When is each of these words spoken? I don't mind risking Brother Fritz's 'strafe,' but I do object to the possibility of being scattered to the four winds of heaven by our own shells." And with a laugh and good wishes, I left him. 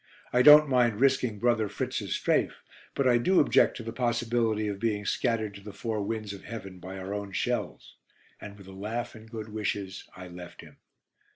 I 0.33 0.41
don't 0.41 0.67
mind 0.67 0.99
risking 0.99 1.37
Brother 1.37 1.69
Fritz's 1.69 2.15
'strafe,' 2.15 2.63
but 2.95 3.07
I 3.07 3.19
do 3.19 3.39
object 3.39 3.77
to 3.77 3.83
the 3.83 3.93
possibility 3.93 4.67
of 4.67 4.79
being 4.79 5.05
scattered 5.05 5.53
to 5.53 5.61
the 5.61 5.71
four 5.73 6.01
winds 6.01 6.33
of 6.33 6.43
heaven 6.43 6.79
by 6.79 6.97
our 6.97 7.13
own 7.13 7.33
shells." 7.33 7.97
And 8.39 8.57
with 8.57 8.65
a 8.65 8.71
laugh 8.73 9.13
and 9.13 9.29
good 9.29 9.49
wishes, 9.49 10.05
I 10.17 10.27
left 10.27 10.61
him. 10.61 10.77